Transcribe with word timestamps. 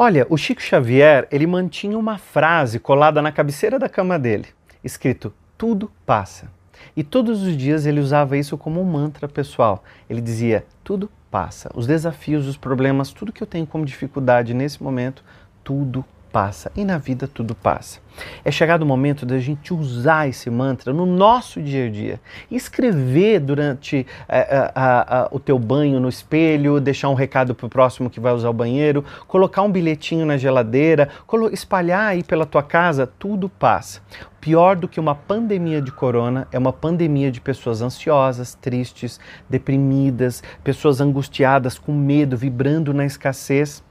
Olha, 0.00 0.24
o 0.30 0.36
Chico 0.36 0.62
Xavier, 0.62 1.26
ele 1.28 1.44
mantinha 1.44 1.98
uma 1.98 2.18
frase 2.18 2.78
colada 2.78 3.20
na 3.20 3.32
cabeceira 3.32 3.80
da 3.80 3.88
cama 3.88 4.16
dele, 4.16 4.46
escrito: 4.84 5.34
tudo 5.56 5.90
passa. 6.06 6.48
E 6.96 7.02
todos 7.02 7.42
os 7.42 7.56
dias 7.56 7.84
ele 7.84 7.98
usava 7.98 8.36
isso 8.36 8.56
como 8.56 8.80
um 8.80 8.84
mantra 8.84 9.26
pessoal. 9.26 9.82
Ele 10.08 10.20
dizia: 10.20 10.64
tudo 10.84 11.10
passa. 11.28 11.68
Os 11.74 11.84
desafios, 11.84 12.46
os 12.46 12.56
problemas, 12.56 13.12
tudo 13.12 13.32
que 13.32 13.42
eu 13.42 13.46
tenho 13.46 13.66
como 13.66 13.84
dificuldade 13.84 14.54
nesse 14.54 14.80
momento, 14.80 15.24
tudo 15.64 16.04
passa 16.32 16.70
e 16.76 16.84
na 16.84 16.98
vida 16.98 17.26
tudo 17.26 17.54
passa. 17.54 18.00
É 18.44 18.50
chegado 18.50 18.82
o 18.82 18.86
momento 18.86 19.24
da 19.24 19.38
gente 19.38 19.72
usar 19.72 20.28
esse 20.28 20.50
mantra 20.50 20.92
no 20.92 21.06
nosso 21.06 21.62
dia 21.62 21.86
a 21.86 21.90
dia. 21.90 22.20
Escrever 22.50 23.40
durante 23.40 24.06
é, 24.28 24.72
a, 24.74 25.22
a, 25.22 25.28
o 25.30 25.38
teu 25.38 25.58
banho 25.58 26.00
no 26.00 26.08
espelho, 26.08 26.80
deixar 26.80 27.08
um 27.08 27.14
recado 27.14 27.54
para 27.54 27.66
o 27.66 27.68
próximo 27.68 28.10
que 28.10 28.20
vai 28.20 28.32
usar 28.32 28.50
o 28.50 28.52
banheiro, 28.52 29.04
colocar 29.26 29.62
um 29.62 29.70
bilhetinho 29.70 30.26
na 30.26 30.36
geladeira, 30.36 31.08
espalhar 31.52 32.08
aí 32.08 32.22
pela 32.22 32.46
tua 32.46 32.62
casa, 32.62 33.06
tudo 33.06 33.48
passa. 33.48 34.00
Pior 34.40 34.76
do 34.76 34.88
que 34.88 35.00
uma 35.00 35.14
pandemia 35.14 35.82
de 35.82 35.90
corona 35.90 36.46
é 36.52 36.58
uma 36.58 36.72
pandemia 36.72 37.30
de 37.30 37.40
pessoas 37.40 37.82
ansiosas, 37.82 38.54
tristes, 38.54 39.18
deprimidas, 39.48 40.42
pessoas 40.62 41.00
angustiadas, 41.00 41.78
com 41.78 41.92
medo, 41.92 42.36
vibrando 42.36 42.94
na 42.94 43.04
escassez 43.04 43.82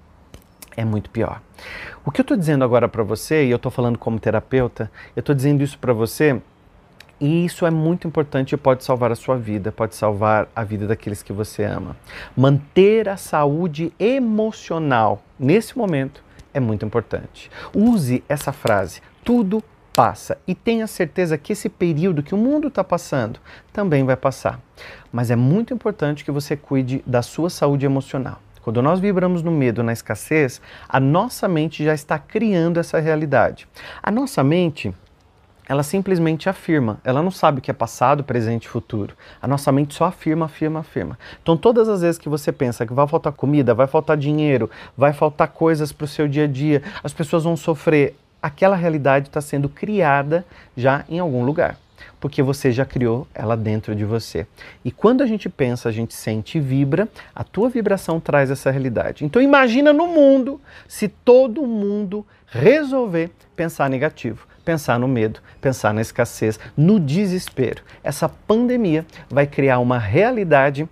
é 0.78 0.86
muito 0.86 1.10
pior. 1.10 1.42
O 2.06 2.12
que 2.12 2.22
eu 2.22 2.24
estou 2.24 2.38
dizendo 2.38 2.64
agora 2.64 2.88
para 2.88 3.04
você, 3.04 3.46
e 3.46 3.52
eu 3.52 3.58
estou 3.58 3.72
falando 3.72 3.98
como 3.98 4.20
terapeuta, 4.20 4.90
eu 5.16 5.20
estou 5.20 5.36
dizendo 5.36 5.64
isso 5.64 5.78
para 5.78 5.92
você 5.92 6.42
e 7.20 7.46
isso 7.46 7.66
é 7.66 7.72
muito 7.72 8.08
importante 8.08 8.54
e 8.54 8.58
pode 8.58 8.84
salvar 8.84 9.12
a 9.12 9.16
sua 9.16 9.38
vida, 9.38 9.72
pode 9.72 9.96
salvar 9.96 10.48
a 10.56 10.64
vida 10.64 10.86
daqueles 10.86 11.24
que 11.24 11.34
você 11.34 11.64
ama. 11.64 11.98
Manter 12.36 13.10
a 13.10 13.18
saúde 13.18 13.92
emocional 14.00 15.24
nesse 15.40 15.76
momento 15.76 16.24
é 16.54 16.60
muito 16.60 16.86
importante. 16.86 17.50
Use 17.74 18.24
essa 18.30 18.52
frase: 18.52 19.02
tudo 19.24 19.64
passa. 19.96 20.38
E 20.48 20.54
tenha 20.54 20.86
certeza 20.86 21.40
que 21.40 21.54
esse 21.54 21.70
período 21.70 22.22
que 22.22 22.36
o 22.36 22.38
mundo 22.38 22.68
está 22.68 22.84
passando 22.84 23.40
também 23.74 24.04
vai 24.04 24.16
passar. 24.16 24.62
Mas 25.12 25.32
é 25.32 25.36
muito 25.36 25.74
importante 25.74 26.24
que 26.24 26.30
você 26.30 26.56
cuide 26.56 27.04
da 27.04 27.24
sua 27.24 27.50
saúde 27.50 27.84
emocional. 27.84 28.40
Quando 28.68 28.82
nós 28.82 29.00
vibramos 29.00 29.42
no 29.42 29.50
medo, 29.50 29.82
na 29.82 29.94
escassez, 29.94 30.62
a 30.90 31.00
nossa 31.00 31.48
mente 31.48 31.86
já 31.86 31.94
está 31.94 32.20
criando 32.20 32.82
essa 32.82 33.00
realidade. 33.00 33.66
A 34.04 34.12
nossa 34.12 34.44
mente, 34.44 34.94
ela 35.70 35.84
simplesmente 35.84 36.50
afirma, 36.50 37.00
ela 37.06 37.22
não 37.22 37.32
sabe 37.32 37.60
o 37.60 37.62
que 37.62 37.72
é 37.72 37.74
passado, 37.74 38.26
presente 38.26 38.66
e 38.66 38.68
futuro. 38.68 39.16
A 39.42 39.48
nossa 39.48 39.72
mente 39.72 39.94
só 39.94 40.04
afirma, 40.04 40.48
afirma, 40.48 40.82
afirma. 40.82 41.18
Então, 41.42 41.56
todas 41.56 41.88
as 41.88 42.02
vezes 42.02 42.20
que 42.20 42.28
você 42.28 42.52
pensa 42.52 42.86
que 42.86 42.92
vai 42.92 43.08
faltar 43.08 43.32
comida, 43.32 43.74
vai 43.74 43.88
faltar 43.88 44.18
dinheiro, 44.18 44.70
vai 44.98 45.14
faltar 45.14 45.48
coisas 45.48 45.94
para 45.94 46.04
o 46.04 46.08
seu 46.10 46.28
dia 46.28 46.44
a 46.44 46.48
dia, 46.48 46.84
as 47.02 47.14
pessoas 47.14 47.46
vão 47.46 47.56
sofrer, 47.56 48.18
aquela 48.42 48.76
realidade 48.76 49.30
está 49.30 49.40
sendo 49.40 49.70
criada 49.70 50.46
já 50.76 51.06
em 51.08 51.20
algum 51.20 51.46
lugar 51.46 51.78
porque 52.20 52.42
você 52.42 52.72
já 52.72 52.86
criou 52.86 53.28
ela 53.34 53.56
dentro 53.56 53.96
de 53.96 54.06
você. 54.06 54.48
E 54.84 54.92
quando 54.92 55.22
a 55.22 55.26
gente 55.26 55.50
pensa, 55.50 55.90
a 55.90 55.92
gente 55.92 56.14
sente 56.14 56.58
e 56.58 56.62
vibra, 56.62 57.08
a 57.36 57.44
tua 57.44 57.70
vibração 57.70 58.20
traz 58.20 58.50
essa 58.52 58.72
realidade. 58.72 59.26
Então 59.26 59.42
imagina 59.42 59.92
no 59.94 60.08
mundo 60.08 60.60
se 60.88 61.08
todo 61.08 61.66
mundo 61.66 62.26
resolver 62.48 63.32
pensar 63.56 63.90
negativo, 63.90 64.48
pensar 64.64 65.00
no 65.00 65.08
medo, 65.08 65.40
pensar 65.60 65.94
na 65.94 66.02
escassez, 66.02 66.60
no 66.76 67.00
desespero. 67.00 67.84
Essa 68.04 68.30
pandemia 68.30 69.06
vai 69.30 69.48
criar 69.48 69.80
uma 69.80 69.98
realidade 69.98 70.88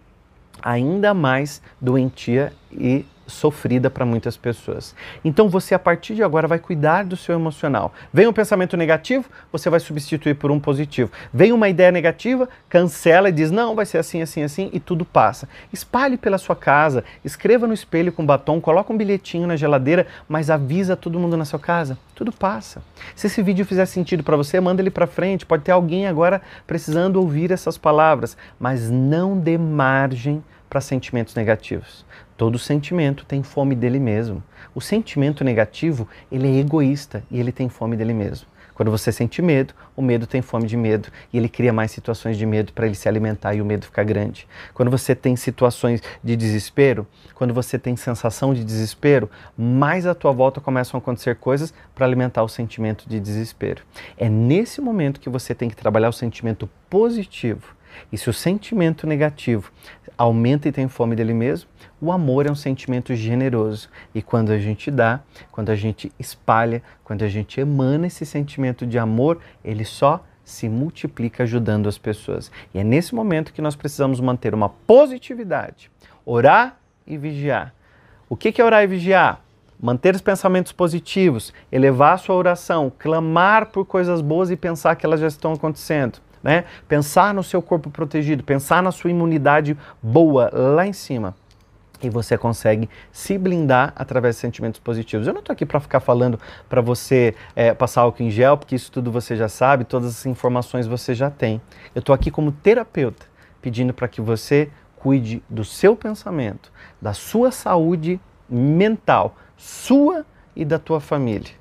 ainda 0.61 1.13
mais 1.13 1.61
doentia 1.79 2.51
e 2.71 3.05
sofrida 3.27 3.89
para 3.89 4.05
muitas 4.05 4.37
pessoas. 4.37 4.95
Então 5.23 5.49
você 5.49 5.73
a 5.75 5.79
partir 5.79 6.15
de 6.15 6.23
agora 6.23 6.47
vai 6.47 6.59
cuidar 6.59 7.03
do 7.03 7.15
seu 7.15 7.35
emocional. 7.35 7.93
Vem 8.13 8.27
um 8.27 8.33
pensamento 8.33 8.77
negativo, 8.77 9.25
você 9.51 9.69
vai 9.69 9.79
substituir 9.79 10.35
por 10.35 10.51
um 10.51 10.59
positivo. 10.59 11.11
Vem 11.33 11.51
uma 11.51 11.69
ideia 11.69 11.91
negativa, 11.91 12.47
cancela 12.69 13.29
e 13.29 13.31
diz 13.31 13.51
não, 13.51 13.75
vai 13.75 13.85
ser 13.85 13.97
assim, 13.97 14.21
assim, 14.21 14.43
assim 14.43 14.69
e 14.73 14.79
tudo 14.79 15.05
passa. 15.05 15.47
Espalhe 15.71 16.17
pela 16.17 16.37
sua 16.37 16.55
casa, 16.55 17.03
escreva 17.23 17.67
no 17.67 17.73
espelho 17.73 18.11
com 18.11 18.25
batom, 18.25 18.61
coloca 18.61 18.91
um 18.91 18.97
bilhetinho 18.97 19.47
na 19.47 19.55
geladeira, 19.55 20.07
mas 20.27 20.49
avisa 20.49 20.95
todo 20.95 21.19
mundo 21.19 21.37
na 21.37 21.45
sua 21.45 21.59
casa. 21.59 21.97
Tudo 22.15 22.31
passa. 22.31 22.81
Se 23.13 23.27
esse 23.27 23.43
vídeo 23.43 23.65
fizer 23.65 23.85
sentido 23.85 24.23
para 24.23 24.37
você, 24.37 24.57
manda 24.61 24.81
ele 24.81 24.89
para 24.89 25.05
frente. 25.05 25.45
Pode 25.45 25.63
ter 25.63 25.73
alguém 25.73 26.07
agora 26.07 26.41
precisando 26.65 27.17
ouvir 27.17 27.51
essas 27.51 27.77
palavras, 27.77 28.37
mas 28.57 28.89
não 28.89 29.37
dê 29.37 29.57
margem 29.57 30.41
para 30.69 30.79
sentimentos 30.79 31.35
negativos. 31.35 32.05
Todo 32.37 32.57
sentimento 32.57 33.25
tem 33.25 33.43
fome 33.43 33.75
dele 33.75 33.99
mesmo. 33.99 34.41
O 34.73 34.79
sentimento 34.79 35.43
negativo, 35.43 36.07
ele 36.31 36.47
é 36.47 36.59
egoísta 36.59 37.21
e 37.29 37.37
ele 37.37 37.51
tem 37.51 37.67
fome 37.67 37.97
dele 37.97 38.13
mesmo. 38.13 38.47
Quando 38.75 38.91
você 38.91 39.09
sente 39.11 39.41
medo, 39.41 39.73
o 39.95 40.01
medo 40.01 40.27
tem 40.27 40.41
fome 40.41 40.67
de 40.67 40.75
medo 40.75 41.07
e 41.31 41.37
ele 41.37 41.47
cria 41.47 41.71
mais 41.71 41.91
situações 41.91 42.37
de 42.37 42.45
medo 42.45 42.73
para 42.73 42.85
ele 42.85 42.93
se 42.93 43.07
alimentar 43.07 43.55
e 43.55 43.61
o 43.61 43.65
medo 43.65 43.85
ficar 43.85 44.03
grande. 44.03 44.47
Quando 44.73 44.91
você 44.91 45.15
tem 45.15 45.35
situações 45.37 46.01
de 46.21 46.35
desespero, 46.35 47.07
quando 47.33 47.53
você 47.53 47.79
tem 47.79 47.95
sensação 47.95 48.53
de 48.53 48.63
desespero, 48.63 49.29
mais 49.57 50.05
à 50.05 50.13
tua 50.13 50.33
volta 50.33 50.59
começam 50.59 50.97
a 50.97 51.01
acontecer 51.01 51.37
coisas 51.37 51.73
para 51.95 52.05
alimentar 52.05 52.43
o 52.43 52.49
sentimento 52.49 53.07
de 53.07 53.19
desespero. 53.19 53.81
É 54.17 54.29
nesse 54.29 54.81
momento 54.81 55.19
que 55.19 55.29
você 55.29 55.55
tem 55.55 55.69
que 55.69 55.75
trabalhar 55.75 56.09
o 56.09 56.13
sentimento 56.13 56.69
positivo 56.89 57.74
e 58.11 58.17
se 58.17 58.29
o 58.29 58.33
sentimento 58.33 59.05
negativo 59.07 59.71
aumenta 60.17 60.67
e 60.67 60.71
tem 60.71 60.87
fome 60.87 61.15
dele 61.15 61.33
mesmo, 61.33 61.69
o 61.99 62.11
amor 62.11 62.45
é 62.45 62.51
um 62.51 62.55
sentimento 62.55 63.15
generoso. 63.15 63.89
E 64.13 64.21
quando 64.21 64.51
a 64.51 64.57
gente 64.57 64.89
dá, 64.91 65.21
quando 65.51 65.69
a 65.69 65.75
gente 65.75 66.11
espalha, 66.19 66.81
quando 67.03 67.23
a 67.23 67.27
gente 67.27 67.59
emana 67.59 68.07
esse 68.07 68.25
sentimento 68.25 68.85
de 68.85 68.97
amor, 68.97 69.39
ele 69.63 69.85
só 69.85 70.23
se 70.43 70.69
multiplica 70.69 71.43
ajudando 71.43 71.89
as 71.89 71.97
pessoas. 71.97 72.51
E 72.73 72.79
é 72.79 72.83
nesse 72.83 73.15
momento 73.15 73.51
que 73.51 73.61
nós 73.61 73.75
precisamos 73.75 74.19
manter 74.19 74.53
uma 74.53 74.69
positividade, 74.69 75.91
orar 76.25 76.77
e 77.05 77.17
vigiar. 77.17 77.73
O 78.29 78.35
que 78.35 78.61
é 78.61 78.63
orar 78.63 78.83
e 78.83 78.87
vigiar? 78.87 79.41
Manter 79.79 80.15
os 80.15 80.21
pensamentos 80.21 80.71
positivos, 80.71 81.53
elevar 81.71 82.13
a 82.13 82.17
sua 82.17 82.35
oração, 82.35 82.91
clamar 82.97 83.67
por 83.67 83.85
coisas 83.85 84.21
boas 84.21 84.49
e 84.49 84.55
pensar 84.55 84.95
que 84.95 85.05
elas 85.05 85.19
já 85.19 85.27
estão 85.27 85.53
acontecendo 85.53 86.19
né? 86.45 86.63
Pensar 86.87 87.33
no 87.33 87.43
seu 87.43 87.59
corpo 87.59 87.89
protegido, 87.89 88.43
pensar 88.43 88.83
na 88.83 88.91
sua 88.91 89.09
imunidade 89.09 89.75
boa 90.01 90.51
lá 90.53 90.85
em 90.85 90.93
cima. 90.93 91.35
E 92.03 92.09
você 92.09 92.37
consegue 92.37 92.87
se 93.11 93.35
blindar 93.35 93.91
através 93.95 94.35
de 94.35 94.41
sentimentos 94.41 94.79
positivos. 94.79 95.25
Eu 95.25 95.33
não 95.33 95.39
estou 95.39 95.51
aqui 95.51 95.65
para 95.65 95.79
ficar 95.79 95.99
falando 95.99 96.39
para 96.69 96.81
você 96.81 97.33
é, 97.55 97.73
passar 97.73 98.01
álcool 98.01 98.21
em 98.21 98.29
gel, 98.29 98.57
porque 98.57 98.75
isso 98.75 98.91
tudo 98.91 99.11
você 99.11 99.35
já 99.35 99.49
sabe, 99.49 99.85
todas 99.85 100.09
as 100.09 100.25
informações 100.27 100.85
você 100.85 101.15
já 101.15 101.31
tem. 101.31 101.59
Eu 101.95 101.99
estou 101.99 102.13
aqui 102.13 102.29
como 102.29 102.51
terapeuta, 102.51 103.25
pedindo 103.59 103.91
para 103.91 104.07
que 104.07 104.21
você 104.21 104.69
cuide 104.97 105.41
do 105.49 105.65
seu 105.65 105.95
pensamento, 105.95 106.71
da 107.01 107.13
sua 107.13 107.49
saúde 107.49 108.19
mental, 108.47 109.35
sua 109.57 110.23
e 110.55 110.63
da 110.63 110.77
tua 110.77 110.99
família. 110.99 111.53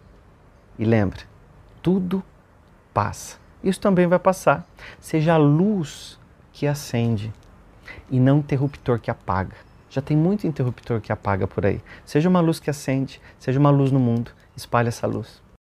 E 0.78 0.84
lembre, 0.84 1.22
tudo 1.80 2.22
passa 2.92 3.43
isso 3.64 3.80
também 3.80 4.06
vai 4.06 4.18
passar. 4.18 4.66
Seja 5.00 5.34
a 5.34 5.36
luz 5.36 6.18
que 6.52 6.66
acende 6.66 7.32
e 8.10 8.20
não 8.20 8.38
interruptor 8.38 9.00
que 9.00 9.10
apaga. 9.10 9.56
Já 9.90 10.02
tem 10.02 10.16
muito 10.16 10.46
interruptor 10.46 11.00
que 11.00 11.12
apaga 11.12 11.46
por 11.46 11.64
aí. 11.64 11.80
Seja 12.04 12.28
uma 12.28 12.40
luz 12.40 12.60
que 12.60 12.70
acende, 12.70 13.20
seja 13.38 13.58
uma 13.58 13.70
luz 13.70 13.90
no 13.90 14.00
mundo. 14.00 14.30
Espalhe 14.56 14.88
essa 14.88 15.06
luz. 15.06 15.43